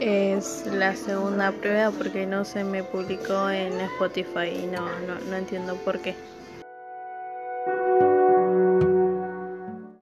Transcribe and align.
Es 0.00 0.66
la 0.66 0.96
segunda 0.96 1.52
prueba 1.52 1.90
porque 1.90 2.26
no 2.26 2.44
se 2.44 2.64
me 2.64 2.82
publicó 2.82 3.48
en 3.50 3.80
Spotify 3.80 4.48
y 4.64 4.66
no, 4.66 4.86
no, 5.06 5.18
no 5.30 5.36
entiendo 5.36 5.76
por 5.76 6.00
qué. 6.00 6.14